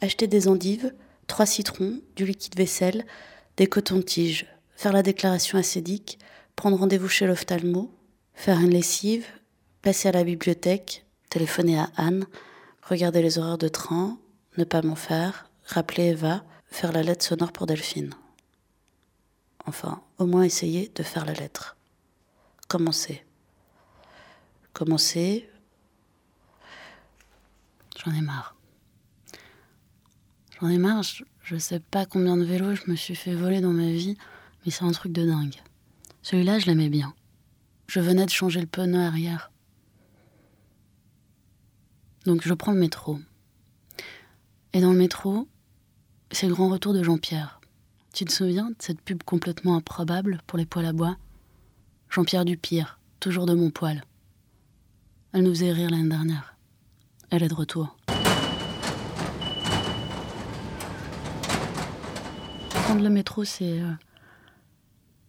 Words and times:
acheter 0.00 0.26
des 0.26 0.48
endives, 0.48 0.92
trois 1.26 1.46
citrons, 1.46 2.00
du 2.14 2.24
liquide 2.24 2.56
vaisselle, 2.56 3.06
des 3.56 3.66
cotons-tiges, 3.66 4.46
faire 4.76 4.92
la 4.92 5.02
déclaration 5.02 5.58
acédique, 5.58 6.18
prendre 6.54 6.78
rendez-vous 6.78 7.08
chez 7.08 7.26
l'ophtalmo, 7.26 7.90
faire 8.34 8.60
une 8.60 8.70
lessive, 8.70 9.26
passer 9.82 10.08
à 10.08 10.12
la 10.12 10.24
bibliothèque, 10.24 11.06
téléphoner 11.30 11.78
à 11.78 11.90
Anne, 11.96 12.26
regarder 12.82 13.22
les 13.22 13.38
horaires 13.38 13.58
de 13.58 13.68
train, 13.68 14.18
ne 14.56 14.64
pas 14.64 14.82
m'en 14.82 14.96
faire, 14.96 15.50
rappeler 15.64 16.08
Eva, 16.08 16.44
faire 16.68 16.92
la 16.92 17.02
lettre 17.02 17.24
sonore 17.24 17.52
pour 17.52 17.66
Delphine. 17.66 18.14
Enfin, 19.66 20.02
au 20.18 20.26
moins 20.26 20.44
essayer 20.44 20.90
de 20.94 21.02
faire 21.02 21.24
la 21.24 21.32
lettre. 21.32 21.76
Commencer. 22.68 23.24
Commencer. 24.72 25.48
J'en 28.04 28.12
ai 28.12 28.20
marre. 28.20 28.55
J'en 30.60 30.68
ai 30.68 30.78
marre, 30.78 31.02
je, 31.42 31.56
sais 31.58 31.80
pas 31.80 32.06
combien 32.06 32.36
de 32.36 32.44
vélos 32.44 32.76
je 32.76 32.90
me 32.90 32.96
suis 32.96 33.14
fait 33.14 33.34
voler 33.34 33.60
dans 33.60 33.72
ma 33.72 33.90
vie, 33.90 34.16
mais 34.64 34.72
c'est 34.72 34.84
un 34.84 34.92
truc 34.92 35.12
de 35.12 35.26
dingue. 35.26 35.56
Celui-là, 36.22 36.58
je 36.58 36.66
l'aimais 36.66 36.88
bien. 36.88 37.14
Je 37.88 38.00
venais 38.00 38.24
de 38.24 38.30
changer 38.30 38.60
le 38.60 38.66
pneu 38.66 39.00
arrière. 39.00 39.50
Donc 42.24 42.42
je 42.42 42.54
prends 42.54 42.72
le 42.72 42.80
métro. 42.80 43.18
Et 44.72 44.80
dans 44.80 44.92
le 44.92 44.98
métro, 44.98 45.46
c'est 46.32 46.48
le 46.48 46.54
grand 46.54 46.68
retour 46.68 46.94
de 46.94 47.02
Jean-Pierre. 47.02 47.60
Tu 48.14 48.24
te 48.24 48.32
souviens 48.32 48.70
de 48.70 48.76
cette 48.78 49.02
pub 49.02 49.22
complètement 49.22 49.76
improbable 49.76 50.40
pour 50.46 50.58
les 50.58 50.66
poils 50.66 50.86
à 50.86 50.92
bois? 50.92 51.16
Jean-Pierre 52.08 52.46
Dupire, 52.46 52.98
toujours 53.20 53.44
de 53.44 53.54
mon 53.54 53.70
poil. 53.70 54.04
Elle 55.32 55.42
nous 55.42 55.50
faisait 55.50 55.72
rire 55.72 55.90
l'année 55.90 56.08
dernière. 56.08 56.56
Elle 57.30 57.42
est 57.42 57.48
de 57.48 57.54
retour. 57.54 57.96
Prendre 62.86 63.02
le 63.02 63.10
métro, 63.10 63.42
c'est. 63.42 63.80
euh, 63.80 63.92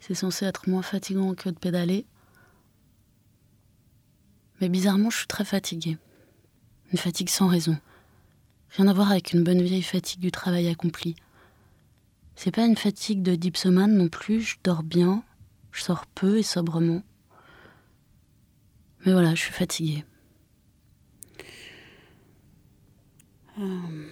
c'est 0.00 0.14
censé 0.14 0.46
être 0.46 0.68
moins 0.70 0.80
fatigant 0.80 1.34
que 1.34 1.50
de 1.50 1.58
pédaler. 1.58 2.06
Mais 4.60 4.70
bizarrement, 4.70 5.10
je 5.10 5.18
suis 5.18 5.26
très 5.26 5.44
fatiguée. 5.44 5.98
Une 6.92 6.98
fatigue 6.98 7.28
sans 7.28 7.48
raison. 7.48 7.76
Rien 8.70 8.88
à 8.88 8.94
voir 8.94 9.10
avec 9.10 9.34
une 9.34 9.44
bonne 9.44 9.60
vieille 9.60 9.82
fatigue 9.82 10.20
du 10.20 10.30
travail 10.32 10.66
accompli. 10.68 11.14
C'est 12.36 12.50
pas 12.50 12.64
une 12.64 12.76
fatigue 12.76 13.22
de 13.22 13.34
dipsomane 13.34 13.94
non 13.96 14.08
plus, 14.08 14.40
je 14.40 14.56
dors 14.64 14.82
bien, 14.82 15.22
je 15.72 15.82
sors 15.82 16.06
peu 16.06 16.38
et 16.38 16.42
sobrement. 16.42 17.02
Mais 19.04 19.12
voilà, 19.12 19.34
je 19.34 19.42
suis 19.42 19.52
fatiguée. 19.52 20.04
Euh. 23.58 24.08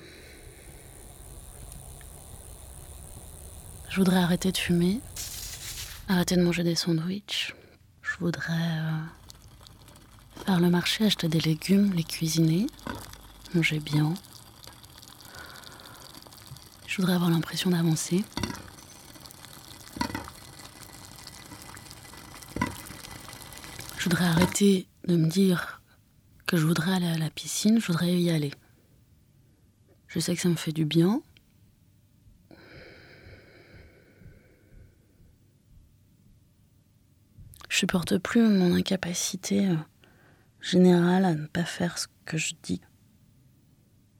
Je 3.91 3.97
voudrais 3.97 4.19
arrêter 4.19 4.53
de 4.53 4.57
fumer, 4.57 5.01
arrêter 6.07 6.37
de 6.37 6.43
manger 6.43 6.63
des 6.63 6.77
sandwichs. 6.77 7.57
Je 8.03 8.17
voudrais 8.21 8.53
euh, 8.53 9.01
faire 10.45 10.61
le 10.61 10.71
marché, 10.71 11.07
acheter 11.07 11.27
des 11.27 11.41
légumes, 11.41 11.93
les 11.95 12.05
cuisiner, 12.05 12.69
manger 13.53 13.81
bien. 13.81 14.15
Je 16.87 16.99
voudrais 16.99 17.15
avoir 17.15 17.31
l'impression 17.31 17.71
d'avancer. 17.71 18.25
Je 23.99 24.05
voudrais 24.05 24.27
arrêter 24.27 24.87
de 25.09 25.17
me 25.17 25.29
dire 25.29 25.83
que 26.47 26.57
je 26.57 26.65
voudrais 26.65 26.93
aller 26.95 27.09
à 27.09 27.19
la 27.19 27.29
piscine, 27.29 27.81
je 27.81 27.89
voudrais 27.89 28.13
y 28.13 28.31
aller. 28.31 28.53
Je 30.07 30.21
sais 30.21 30.37
que 30.37 30.41
ça 30.41 30.49
me 30.49 30.55
fait 30.55 30.73
du 30.73 30.85
bien. 30.85 31.23
Supporte 37.81 38.19
plus 38.19 38.43
mon 38.43 38.75
incapacité 38.75 39.67
euh, 39.67 39.77
générale 40.61 41.25
à 41.25 41.35
ne 41.35 41.47
pas 41.47 41.65
faire 41.65 41.97
ce 41.97 42.09
que 42.27 42.37
je 42.37 42.53
dis. 42.63 42.83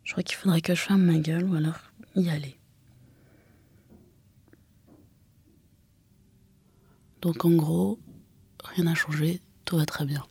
Je 0.03 0.13
crois 0.13 0.23
qu'il 0.23 0.37
faudrait 0.37 0.63
que 0.63 0.75
je 0.75 0.81
ferme 0.81 1.03
ma 1.03 1.19
gueule 1.19 1.45
ou 1.45 1.55
alors 1.55 1.79
y 2.17 2.31
aller. 2.31 2.59
Donc 7.21 7.45
en 7.45 7.51
gros, 7.51 7.99
rien 8.65 8.85
n'a 8.85 8.95
changé, 8.95 9.43
tout 9.67 9.77
va 9.77 9.85
très 9.85 10.07
bien. 10.07 10.25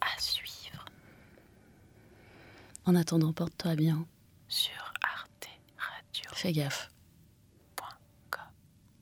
À 0.00 0.20
suivre 0.20 0.84
En 2.86 2.96
attendant, 2.96 3.32
porte-toi 3.32 3.76
bien. 3.76 4.04
sur. 4.48 4.87
Fais 6.38 6.52
gaffe. 6.52 6.88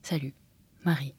Salut, 0.01 0.33
Marie. 0.83 1.13